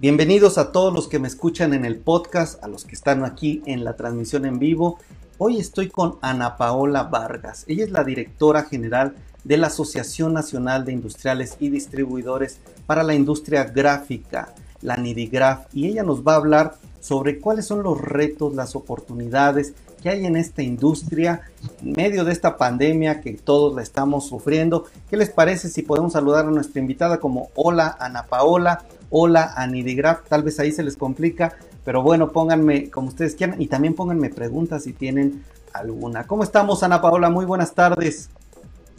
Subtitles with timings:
[0.00, 3.62] Bienvenidos a todos los que me escuchan en el podcast, a los que están aquí
[3.66, 5.00] en la transmisión en vivo.
[5.38, 7.64] Hoy estoy con Ana Paola Vargas.
[7.66, 13.16] Ella es la directora general de la Asociación Nacional de Industriales y Distribuidores para la
[13.16, 18.54] Industria Gráfica, la NIDIGRAF, y ella nos va a hablar sobre cuáles son los retos,
[18.54, 21.40] las oportunidades que hay en esta industria
[21.82, 24.84] en medio de esta pandemia que todos la estamos sufriendo.
[25.10, 28.84] ¿Qué les parece si podemos saludar a nuestra invitada como Hola Ana Paola?
[29.10, 33.68] Hola Anidigraf, tal vez ahí se les complica, pero bueno, pónganme como ustedes quieran y
[33.68, 36.24] también pónganme preguntas si tienen alguna.
[36.26, 37.30] ¿Cómo estamos Ana Paola?
[37.30, 38.30] Muy buenas tardes.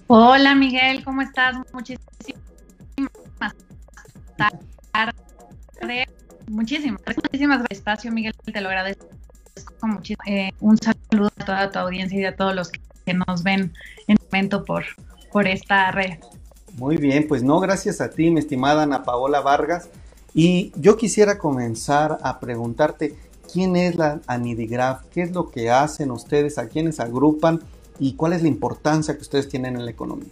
[0.07, 1.57] Hola Miguel, ¿cómo estás?
[1.71, 2.07] Muchísimas
[4.35, 6.07] tardes.
[6.47, 9.07] Muchísimas, muchísimas gracias, espacio, Miguel, te lo agradezco
[9.83, 10.23] muchísimo.
[10.25, 13.73] Eh, un saludo a toda tu audiencia y a todos los que nos ven
[14.07, 14.83] en el momento por,
[15.31, 16.17] por esta red.
[16.73, 19.89] Muy bien, pues no, gracias a ti, mi estimada Ana Paola Vargas.
[20.41, 23.13] Y yo quisiera comenzar a preguntarte
[23.51, 27.59] quién es la Anidigraf, qué es lo que hacen ustedes, a quiénes agrupan
[27.99, 30.29] y cuál es la importancia que ustedes tienen en la economía.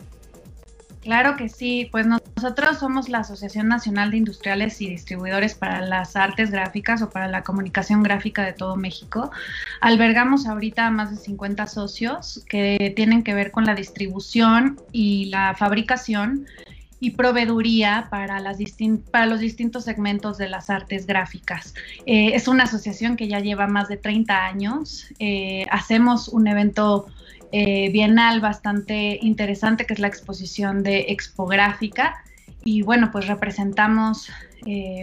[1.01, 6.15] Claro que sí, pues nosotros somos la Asociación Nacional de Industriales y Distribuidores para las
[6.15, 9.29] Artes Gráficas o para la Comunicación Gráfica de todo México.
[9.81, 15.53] Albergamos ahorita más de 50 socios que tienen que ver con la distribución y la
[15.53, 16.47] fabricación
[16.99, 18.57] y proveeduría para, los
[19.39, 21.75] distintos segmentos de las artes gráficas.
[22.05, 25.07] Eh, es una asociación que ya lleva más de 30 años.
[25.19, 27.07] Eh, hacemos un evento
[27.51, 32.15] eh, bienal bastante interesante, que es la exposición de expográfica.
[32.63, 34.29] Y bueno, pues representamos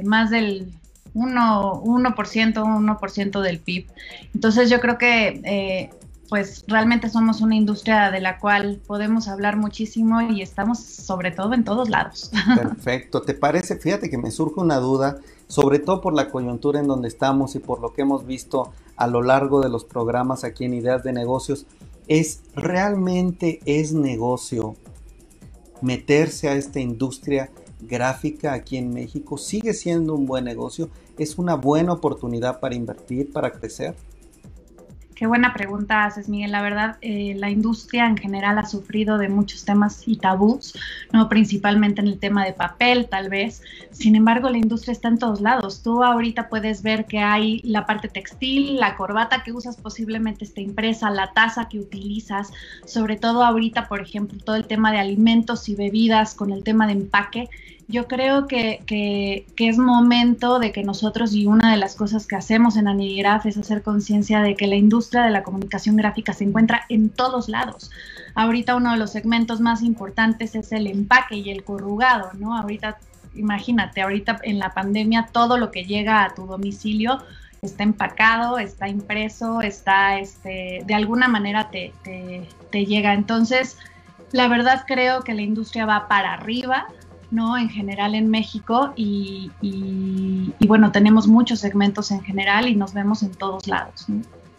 [0.02, 0.70] más del
[1.14, 3.86] 1%, 1%, del PIB.
[4.34, 5.88] Entonces yo creo que
[6.34, 11.54] pues realmente somos una industria de la cual podemos hablar muchísimo y estamos sobre todo
[11.54, 12.32] en todos lados.
[12.56, 13.76] Perfecto, ¿te parece?
[13.76, 17.60] Fíjate que me surge una duda, sobre todo por la coyuntura en donde estamos y
[17.60, 21.12] por lo que hemos visto a lo largo de los programas aquí en Ideas de
[21.12, 21.66] Negocios
[22.08, 24.74] es realmente es negocio
[25.82, 27.48] meterse a esta industria
[27.80, 33.32] gráfica aquí en México sigue siendo un buen negocio es una buena oportunidad para invertir
[33.32, 33.94] para crecer
[35.14, 36.50] Qué buena pregunta haces, Miguel.
[36.50, 40.74] La verdad, eh, la industria en general ha sufrido de muchos temas y tabús,
[41.12, 43.62] no principalmente en el tema de papel, tal vez.
[43.92, 45.82] Sin embargo, la industria está en todos lados.
[45.84, 50.60] Tú ahorita puedes ver que hay la parte textil, la corbata que usas posiblemente está
[50.60, 52.52] impresa, la taza que utilizas,
[52.84, 56.88] sobre todo ahorita, por ejemplo, todo el tema de alimentos y bebidas con el tema
[56.88, 57.50] de empaque
[57.88, 62.36] yo creo que, que, es momento de que nosotros, y una de las cosas que
[62.36, 66.44] hacemos en Anigraf es hacer conciencia de que la industria de la comunicación gráfica se
[66.44, 67.90] encuentra en todos lados.
[68.34, 72.56] Ahorita uno de los segmentos más importantes es el empaque y el corrugado, ¿no?
[72.56, 72.98] Ahorita,
[73.34, 77.22] imagínate, ahorita en la pandemia todo lo que llega a tu domicilio
[77.60, 83.14] está empacado, está impreso, está, este, de alguna manera te, te, te llega.
[83.14, 83.78] Entonces,
[84.32, 86.86] la verdad creo que la industria va para arriba
[87.30, 87.56] ¿no?
[87.56, 89.50] En general en México y,
[90.66, 94.06] bueno, tenemos muchos segmentos en general y nos vemos en todos lados.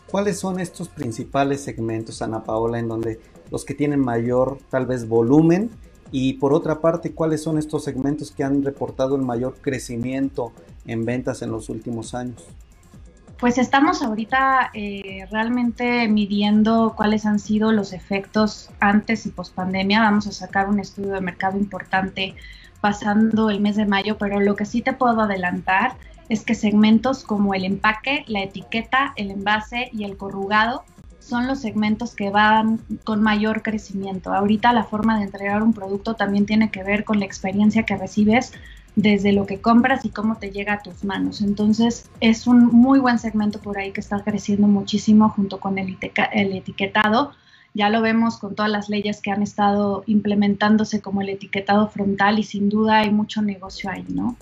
[0.08, 3.20] ¿Cuáles son estos principales segmentos, Ana Paola, en donde
[3.52, 5.70] los que tienen mayor tal vez volumen
[6.12, 10.52] y por otra parte, ¿cuáles son estos segmentos que han reportado el mayor crecimiento
[10.86, 12.46] en ventas en los últimos años?
[13.38, 20.02] Pues estamos ahorita eh, realmente midiendo cuáles han sido los efectos antes y post pandemia.
[20.02, 22.36] Vamos a sacar un estudio de mercado importante
[22.80, 25.96] pasando el mes de mayo, pero lo que sí te puedo adelantar
[26.30, 30.86] es que segmentos como el empaque, la etiqueta, el envase y el corrugado
[31.20, 34.34] son los segmentos que van con mayor crecimiento.
[34.34, 37.98] Ahorita la forma de entregar un producto también tiene que ver con la experiencia que
[37.98, 38.54] recibes
[38.96, 41.42] desde lo que compras y cómo te llega a tus manos.
[41.42, 45.98] Entonces es un muy buen segmento por ahí que está creciendo muchísimo junto con el,
[46.34, 47.32] el etiquetado
[47.76, 52.40] ya lo vemos con todas las leyes que han estado implementándose como el etiquetado frontal
[52.40, 54.38] y sin duda hay mucho negocio ahí, ¿no?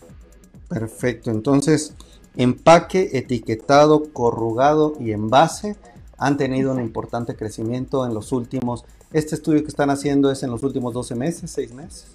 [0.70, 1.96] Perfecto, entonces
[2.36, 5.76] empaque, etiquetado, corrugado y envase
[6.20, 10.52] han tenido un importante crecimiento en los últimos, este estudio que están haciendo es en
[10.52, 12.06] los últimos 12 meses, 6 meses.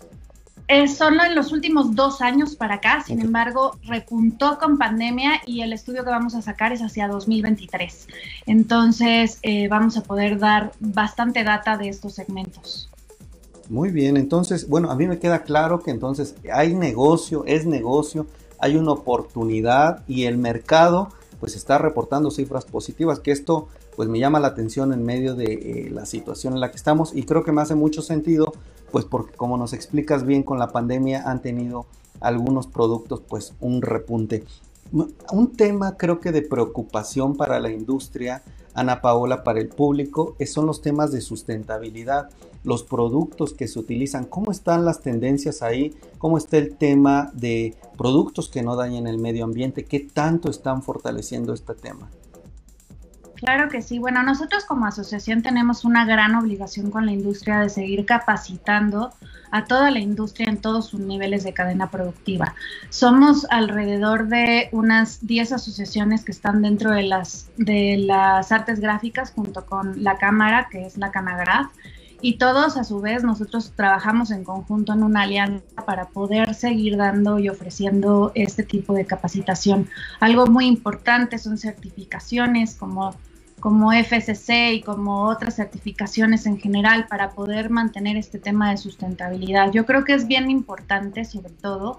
[0.68, 5.62] Es solo en los últimos dos años para acá, sin embargo, repuntó con pandemia y
[5.62, 8.06] el estudio que vamos a sacar es hacia 2023.
[8.44, 12.90] Entonces, eh, vamos a poder dar bastante data de estos segmentos.
[13.70, 18.26] Muy bien, entonces, bueno, a mí me queda claro que entonces hay negocio, es negocio,
[18.58, 21.08] hay una oportunidad y el mercado
[21.40, 25.44] pues está reportando cifras positivas, que esto pues me llama la atención en medio de
[25.54, 28.52] eh, la situación en la que estamos y creo que me hace mucho sentido
[28.90, 31.86] pues porque como nos explicas bien con la pandemia han tenido
[32.20, 34.44] algunos productos pues un repunte.
[35.32, 38.42] Un tema creo que de preocupación para la industria,
[38.74, 42.30] Ana Paola, para el público, son los temas de sustentabilidad,
[42.64, 47.74] los productos que se utilizan, cómo están las tendencias ahí, cómo está el tema de
[47.96, 52.08] productos que no dañen el medio ambiente, qué tanto están fortaleciendo este tema.
[53.38, 53.98] Claro que sí.
[54.00, 59.12] Bueno, nosotros como asociación tenemos una gran obligación con la industria de seguir capacitando
[59.52, 62.54] a toda la industria en todos sus niveles de cadena productiva.
[62.90, 69.30] Somos alrededor de unas 10 asociaciones que están dentro de las, de las artes gráficas
[69.30, 71.68] junto con la Cámara, que es la Canagraf,
[72.20, 76.96] y todos a su vez nosotros trabajamos en conjunto en una alianza para poder seguir
[76.96, 79.88] dando y ofreciendo este tipo de capacitación.
[80.20, 83.14] Algo muy importante son certificaciones como
[83.60, 89.72] como FSC y como otras certificaciones en general para poder mantener este tema de sustentabilidad.
[89.72, 91.98] Yo creo que es bien importante, sobre todo,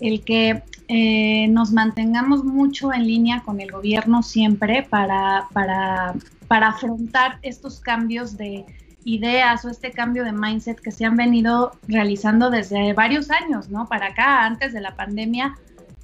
[0.00, 6.14] el que eh, nos mantengamos mucho en línea con el gobierno siempre para, para,
[6.46, 8.66] para afrontar estos cambios de
[9.08, 13.88] ideas o este cambio de mindset que se han venido realizando desde varios años, ¿no?
[13.88, 15.56] Para acá, antes de la pandemia,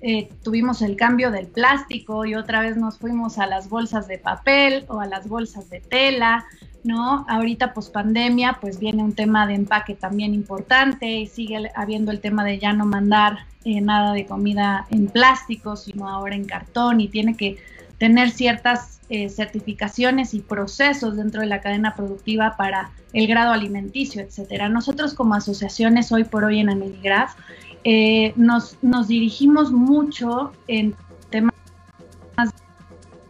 [0.06, 4.18] eh, tuvimos el cambio del plástico y otra vez nos fuimos a las bolsas de
[4.18, 6.44] papel o a las bolsas de tela,
[6.82, 7.24] ¿no?
[7.26, 12.20] Ahorita, pues pandemia, pues viene un tema de empaque también importante y sigue habiendo el
[12.20, 17.00] tema de ya no mandar eh, nada de comida en plástico, sino ahora en cartón
[17.00, 17.56] y tiene que
[17.96, 24.20] tener ciertas eh, certificaciones y procesos dentro de la cadena productiva para el grado alimenticio,
[24.20, 24.68] etcétera.
[24.68, 27.36] Nosotros como asociaciones hoy por hoy en Ameligraf
[27.84, 30.94] eh, nos, nos dirigimos mucho en
[31.30, 31.54] temas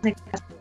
[0.03, 0.15] de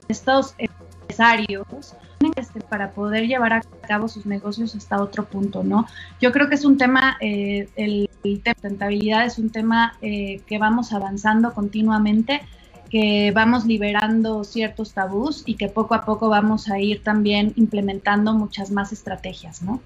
[0.07, 1.95] estos empresarios
[2.35, 5.85] este, para poder llevar a cabo sus negocios hasta otro punto, ¿no?
[6.21, 10.41] Yo creo que es un tema, eh, el, tema de sustentabilidad es un tema eh,
[10.47, 12.41] que vamos avanzando continuamente,
[12.89, 18.33] que vamos liberando ciertos tabús y que poco a poco vamos a ir también implementando
[18.33, 19.81] muchas más estrategias, ¿no?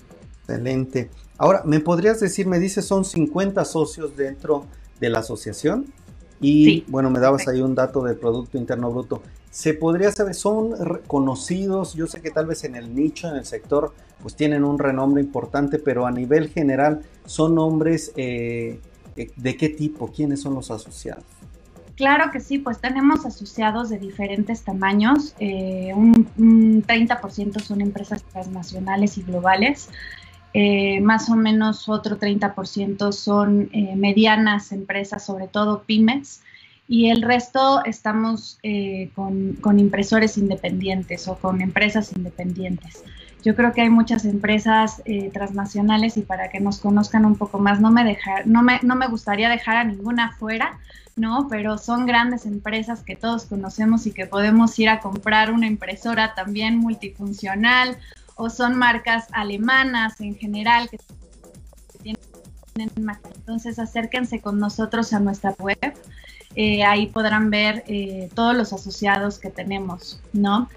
[0.48, 1.10] Excelente.
[1.38, 4.66] Ahora, ¿me podrías decir, me dices, son 50 socios dentro
[5.00, 5.86] de la asociación?
[6.40, 9.22] Y bueno, me dabas ahí un dato del Producto Interno Bruto.
[9.50, 10.74] ¿Se podría saber, son
[11.08, 11.96] conocidos?
[11.96, 15.22] Yo sé que tal vez en el nicho, en el sector, pues tienen un renombre
[15.22, 18.80] importante, pero a nivel general, ¿son nombres eh,
[19.16, 20.12] eh, de qué tipo?
[20.12, 21.24] ¿Quiénes son los asociados?
[21.96, 25.34] Claro que sí, pues tenemos asociados de diferentes tamaños.
[25.40, 29.90] Eh, un, un 30% son empresas transnacionales y globales.
[30.59, 36.42] Eh, más o menos otro 30% son eh, medianas empresas, sobre todo pymes,
[36.88, 43.04] y el resto estamos eh, con, impresores independientes o con empresas independientes.
[43.45, 47.80] Yo creo que hay muchas empresas transnacionales y para que nos conozcan un poco más,
[47.80, 50.80] no me, dejar, no, me, no me gustaría dejar a ninguna fuera,
[51.15, 51.48] ¿no?
[51.51, 56.33] Pero son grandes empresas que todos conocemos y que podemos ir a comprar una impresora
[56.33, 57.95] también multifuncional
[58.38, 60.98] o son marcas alemanas en general que
[62.01, 62.19] tienen
[63.36, 65.78] entonces acérquense con nosotros a nuestra web.
[66.56, 70.69] Eh, ahí podrán ver eh, todos los asociados que tenemos no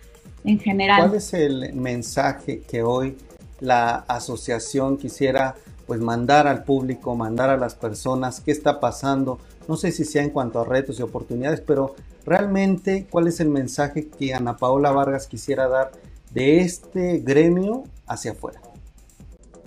[0.45, 1.01] en general.
[1.01, 3.17] ¿cuál es el mensaje que hoy
[3.61, 5.55] la asociación quisiera
[5.87, 10.23] pues mandar al público mandar a las personas qué está pasando no sé si sea
[10.23, 11.95] en cuanto a retos y oportunidades pero
[12.25, 15.93] realmente cuál es el mensaje que Ana Paola Vargas quisiera dar
[16.31, 18.61] de este gremio hacia afuera.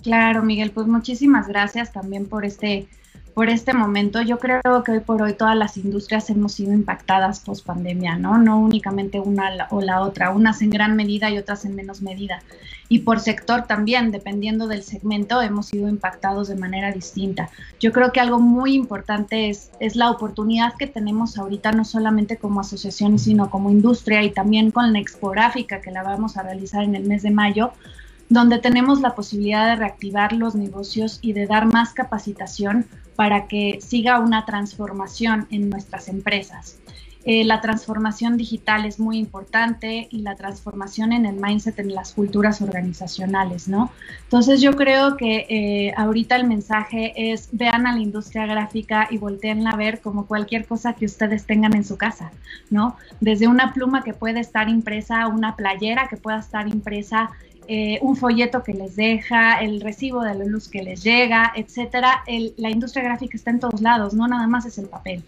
[0.02, 2.86] Claro, Miguel, pues muchísimas gracias también por este
[3.34, 4.22] por este momento.
[4.22, 8.38] Yo creo que hoy por hoy todas las industrias hemos sido impactadas post pandemia, ¿no?
[8.38, 12.42] No únicamente una o la otra, unas en gran medida y otras en menos medida.
[12.88, 17.50] Y por sector también, dependiendo del segmento, hemos sido impactados de manera distinta.
[17.80, 22.36] Yo creo que algo muy importante es, es la oportunidad que tenemos ahorita, no solamente
[22.36, 26.84] como asociación, sino como industria y también con la expográfica que la vamos a realizar
[26.84, 27.72] en el mes de mayo
[28.34, 32.86] donde tenemos la posibilidad de reactivar los negocios y de dar más capacitación
[33.16, 36.78] para que siga una transformación en nuestras empresas.
[37.26, 42.12] Eh, la transformación digital es muy importante y la transformación en el mindset en las
[42.12, 43.90] culturas organizacionales, ¿no?
[44.24, 49.16] Entonces yo creo que eh, ahorita el mensaje es vean a la industria gráfica y
[49.16, 52.30] volteenla a ver como cualquier cosa que ustedes tengan en su casa,
[52.68, 52.96] ¿no?
[53.20, 57.30] Desde una pluma que puede estar impresa, una playera que pueda estar impresa
[57.66, 62.22] eh, un folleto que les deja, el recibo de la luz que les llega, etcétera.
[62.56, 65.22] la industria gráfica está en todos lados, no nada más es el papel.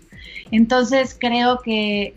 [0.51, 2.15] Entonces creo que,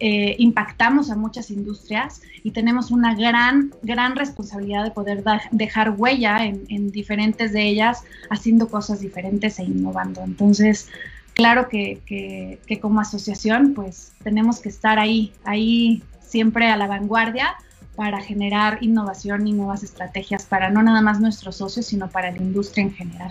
[0.00, 6.44] eh, impactamos a muchas industrias y tenemos una gran, gran responsabilidad de poder dejar huella
[6.44, 10.22] en, diferentes de ellas, haciendo cosas diferentes e innovando.
[10.22, 10.88] Entonces,
[11.34, 17.56] claro que, que, como asociación, pues tenemos que estar ahí, ahí siempre a la vanguardia
[18.00, 22.38] para generar innovación y nuevas estrategias para no nada más nuestros socios, sino para la
[22.38, 23.30] industria en general.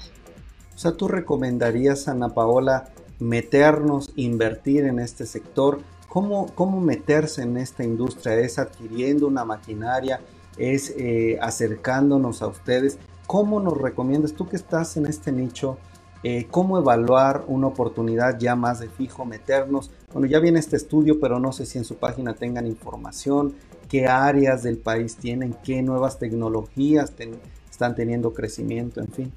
[0.75, 5.79] O sea, ¿tú recomendarías, Ana Paola, meternos, invertir en este sector?
[6.07, 8.35] ¿Cómo, cómo meterse en esta industria?
[8.35, 10.21] ¿Es adquiriendo una maquinaria?
[10.55, 12.99] ¿Es eh, acercándonos a ustedes?
[13.25, 15.79] ¿Cómo nos recomiendas, tú que estás en este nicho,
[16.21, 19.89] eh, cómo evaluar una oportunidad ya más de fijo, meternos.
[20.11, 23.55] Bueno, ya viene este estudio, pero no sé si en su página tengan información,
[23.89, 27.11] qué áreas del país tienen, qué nuevas tecnologías
[27.69, 29.33] están teniendo crecimiento, en fin.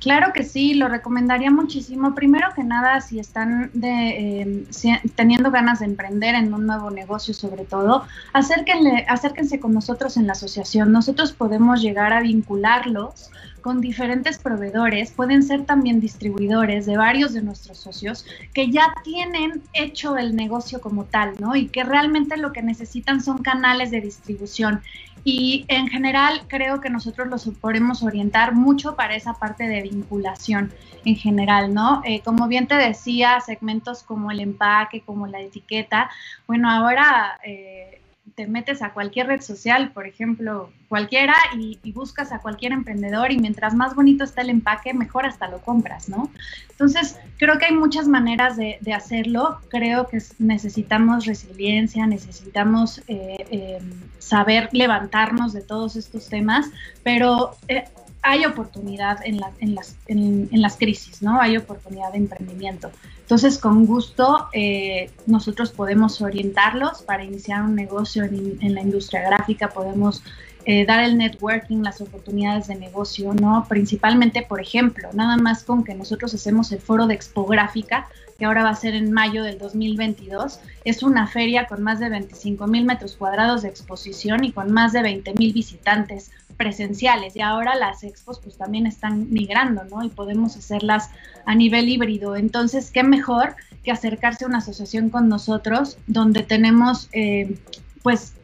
[0.00, 2.14] Claro que sí, lo recomendaría muchísimo.
[2.14, 4.66] Primero que nada, si están de, eh,
[5.14, 10.26] teniendo ganas de emprender en un nuevo negocio, sobre todo, acérquenle, acérquense con nosotros en
[10.26, 10.90] la asociación.
[10.90, 13.30] Nosotros podemos llegar a vincularlos
[13.60, 18.24] con diferentes proveedores, pueden ser también distribuidores de varios de nuestros socios
[18.54, 21.56] que ya tienen hecho el negocio como tal, ¿no?
[21.56, 24.82] Y que realmente lo que necesitan son canales de distribución.
[25.22, 30.72] Y en general creo que nosotros los podemos orientar mucho para esa parte de vinculación
[31.04, 32.02] en general, ¿no?
[32.04, 36.10] Eh, como bien te decía, segmentos como el empaque, como la etiqueta,
[36.46, 37.38] bueno, ahora...
[37.44, 37.99] Eh,
[38.34, 43.38] te metes a cualquier red social, por ejemplo, cualquiera, y, buscas a cualquier emprendedor y
[43.38, 46.30] mientras más bonito está el empaque, mejor hasta lo compras, ¿no?
[46.70, 49.60] Entonces, creo que hay muchas maneras de, hacerlo.
[49.68, 56.70] Creo que necesitamos resiliencia, necesitamos eh, em, saber levantarnos de todos estos temas,
[57.02, 57.84] pero eh,
[58.22, 61.40] hay oportunidad en, en, las, en, las, crisis, ¿no?
[61.40, 62.90] Hay oportunidad de emprendimiento.
[63.20, 69.70] Entonces, con gusto, eh, nosotros podemos orientarlos para iniciar un negocio en, la industria gráfica,
[69.70, 70.22] podemos
[70.66, 73.64] eh, dar el networking, las oportunidades de negocio, ¿no?
[73.68, 78.08] Principalmente, por ejemplo, nada más con que nosotros hacemos el foro de expográfica,
[78.38, 80.60] que ahora va a ser en mayo del 2022.
[80.84, 84.92] Es una feria con más de 25 mil metros cuadrados de exposición y con más
[84.92, 86.30] de 20 mil visitantes
[86.60, 90.04] presenciales y ahora las expos pues también están migrando, ¿no?
[90.04, 91.08] Y podemos hacerlas
[91.46, 92.36] a nivel híbrido.
[92.36, 97.56] Entonces, ¿qué mejor que acercarse a una asociación con nosotros donde tenemos eh,
[98.02, 98.34] pues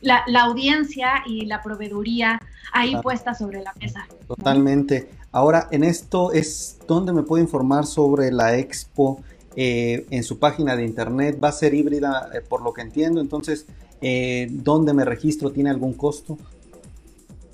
[0.00, 2.40] la, audiencia y la proveeduría
[2.72, 4.08] ahí puesta sobre la mesa.
[4.26, 5.08] Totalmente.
[5.30, 9.22] Ahora, en esto es donde me puedo informar sobre la expo
[9.54, 11.38] eh, en su página de internet.
[11.40, 13.20] Va a ser híbrida, eh, por lo que entiendo.
[13.20, 13.66] Entonces,
[14.50, 15.52] ¿dónde me registro?
[15.52, 16.36] ¿Tiene algún costo?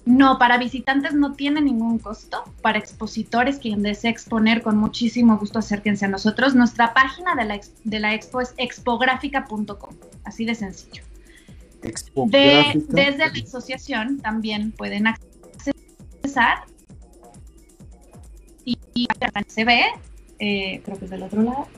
[0.08, 2.42] No, para visitantes no tiene ningún costo.
[2.62, 6.54] Para expositores, quien desee exponer, con muchísimo gusto acérquense a nosotros.
[6.54, 11.02] Nuestra página de la, de la expo es expográfica.com, así de sencillo.
[11.82, 16.64] desde la asociación también pueden accesar
[18.64, 18.78] y,
[19.46, 19.82] se ve,
[20.38, 21.68] eh, creo que es del otro lado.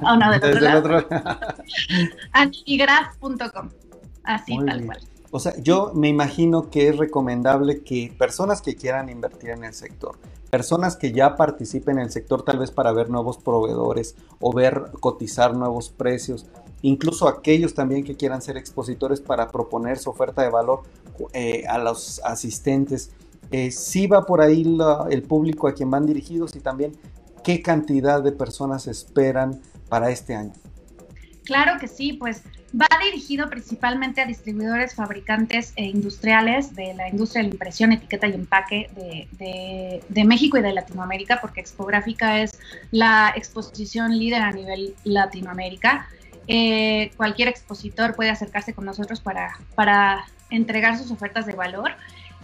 [0.00, 1.08] oh, no, del otro lado.
[2.32, 3.68] Antigraf.com,
[4.22, 5.00] así tal cual.
[5.36, 9.74] O sea, yo me imagino que es recomendable que personas que quieran invertir en el
[9.74, 10.16] sector,
[10.48, 14.92] personas que ya participen en el sector tal vez para ver nuevos proveedores o ver
[15.00, 16.46] cotizar nuevos precios,
[16.82, 20.82] incluso aquellos también que quieran ser expositores para proponer su oferta de valor
[21.32, 23.10] eh, a los asistentes.
[23.50, 24.78] Eh, sí va por ahí
[25.10, 26.92] el público a quien van dirigidos y también
[27.42, 30.52] qué cantidad de personas esperan para este año.
[31.44, 32.42] Claro que sí, pues
[32.80, 38.26] va dirigido principalmente a distribuidores, fabricantes e industriales de la industria de la impresión, etiqueta
[38.26, 38.90] y empaque
[39.32, 42.58] de, México y de Latinoamérica, porque Expográfica es
[42.90, 46.08] la exposición líder a nivel Latinoamérica.
[46.46, 51.92] Eh, cualquier expositor puede acercarse con nosotros para, para entregar sus ofertas de valor.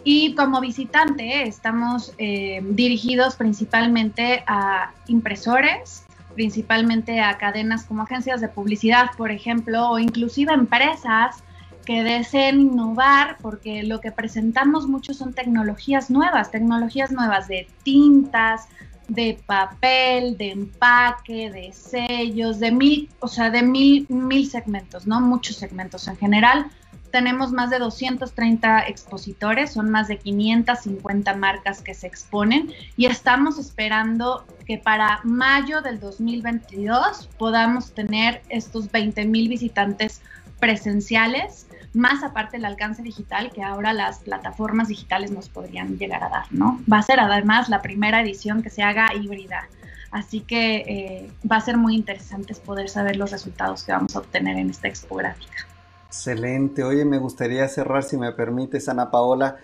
[0.05, 6.05] Y como visitante estamos eh, dirigidos principalmente a impresores,
[6.35, 11.43] principalmente a cadenas como agencias de publicidad, por ejemplo, o inclusive empresas
[11.85, 18.69] que deseen innovar, porque lo que presentamos mucho son tecnologías nuevas, tecnologías nuevas de tintas,
[19.09, 25.21] de papel, de empaque, de sellos, de mil, o sea, de mil, mil segmentos, ¿no?
[25.21, 26.67] Muchos segmentos en general.
[27.11, 33.59] Tenemos más de 230 expositores, son más de 550 marcas que se exponen y estamos
[33.59, 40.23] esperando que para mayo del 2022 podamos tener estos 20 mil visitantes
[40.61, 46.29] presenciales, más aparte el alcance digital que ahora las plataformas digitales nos podrían llegar a
[46.29, 46.81] dar, ¿no?
[46.91, 49.69] Va a ser además la primera edición que se haga híbrida.
[50.13, 54.21] Así que eh, va a ser muy interesante poder saber los resultados que vamos a
[54.21, 55.67] obtener en esta expográfica.
[56.11, 56.83] Excelente.
[56.83, 59.59] Oye, me gustaría cerrar, si me permites, Ana Paola,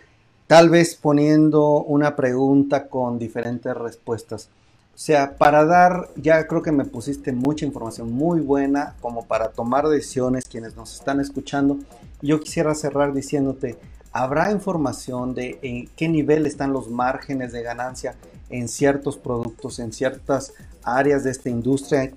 [0.46, 4.48] tal vez poniendo una pregunta con diferentes respuestas.
[4.94, 9.48] O sea, para dar, ya creo que me pusiste mucha información muy buena como para
[9.48, 11.78] tomar decisiones quienes nos están escuchando.
[12.22, 13.76] Yo quisiera cerrar diciéndote,
[14.12, 18.14] ¿habrá información de en qué nivel están los márgenes de ganancia
[18.50, 20.52] en ciertos productos, en ciertas
[20.84, 22.12] áreas de esta industria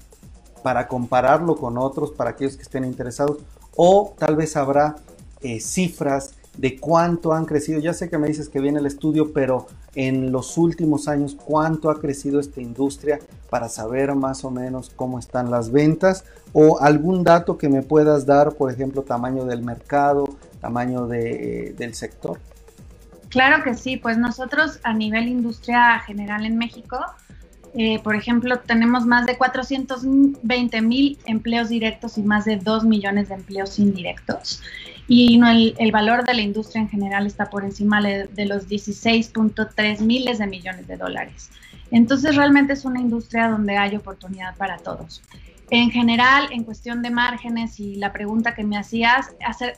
[0.62, 3.40] para compararlo con otros, para aquellos que estén interesados?
[3.82, 4.98] O tal vez habrá
[5.40, 7.80] eh, cifras de cuánto han crecido.
[7.80, 11.90] Ya sé que me dices que viene el estudio, pero en los últimos años, cuánto
[11.90, 13.20] ha crecido esta industria
[13.50, 18.26] para saber más o menos cómo están las ventas o algún dato que me puedas
[18.26, 20.28] dar, por ejemplo, tamaño del mercado,
[20.60, 22.38] tamaño de, del sector.
[23.30, 27.00] Claro que sí, pues nosotros a nivel industria general en México,
[27.76, 33.30] eh, por ejemplo, tenemos más de 420 mil empleos directos y más de 2 millones
[33.30, 34.62] de empleos indirectos
[35.10, 35.42] y
[35.80, 40.46] el, valor de la industria en general está por encima de, los 16.3 miles de
[40.46, 41.50] millones de dólares.
[41.90, 45.24] Entonces realmente es una industria donde hay oportunidad para todos.
[45.72, 49.78] En general, en cuestión de márgenes y la pregunta que me hacías, hacer,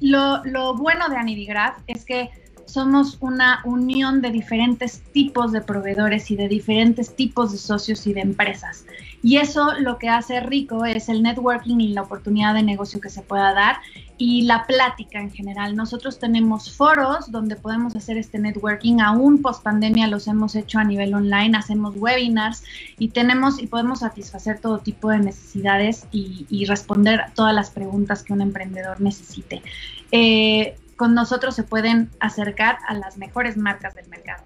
[0.00, 2.30] lo, lo bueno de Anidigraph es que
[2.66, 8.12] somos una unión de diferentes tipos de proveedores y de diferentes tipos de socios y
[8.12, 8.84] de empresas.
[9.22, 13.08] Y eso lo que hace rico es el networking y la oportunidad de negocio que
[13.08, 13.76] se pueda dar
[14.18, 15.76] y la plática en general.
[15.76, 20.84] Nosotros tenemos foros donde podemos hacer este networking, aún post pandemia los hemos hecho a
[20.84, 22.62] nivel online, hacemos webinars
[22.98, 28.32] y tenemos y podemos satisfacer todo tipo de necesidades y, responder todas las preguntas que
[28.32, 29.62] un emprendedor necesite.
[30.10, 34.44] Eh, con nosotros se pueden acercar a las mejores marcas del mercado.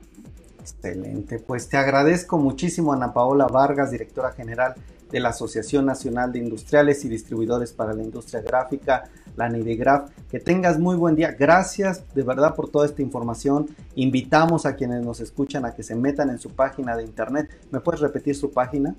[0.61, 4.75] Excelente, pues te agradezco muchísimo Ana Paola Vargas, directora general
[5.11, 9.05] de la Asociación Nacional de Industriales y Distribuidores para la Industria Gráfica,
[9.37, 10.11] la NIDEGRAF.
[10.31, 11.33] Que tengas muy buen día.
[11.33, 13.69] Gracias de verdad por toda esta información.
[13.97, 17.51] Invitamos a quienes nos escuchan a que se metan en su página de internet.
[17.71, 18.95] ¿Me puedes repetir su página?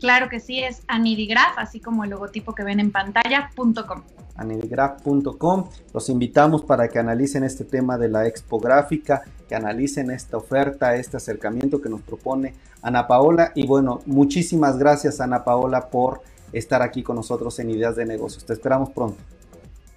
[0.00, 4.02] Claro que sí, es anidigraph, así como el logotipo que ven en pantalla.com.
[4.36, 5.68] anidigraph.com.
[5.92, 11.16] Los invitamos para que analicen este tema de la expográfica, que analicen esta oferta, este
[11.16, 13.52] acercamiento que nos propone Ana Paola.
[13.54, 18.44] Y bueno, muchísimas gracias Ana Paola por estar aquí con nosotros en Ideas de Negocios.
[18.44, 19.18] Te esperamos pronto.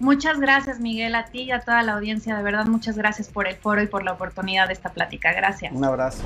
[0.00, 2.36] Muchas gracias Miguel, a ti y a toda la audiencia.
[2.36, 5.32] De verdad, muchas gracias por el foro y por la oportunidad de esta plática.
[5.32, 5.72] Gracias.
[5.72, 6.22] Un abrazo.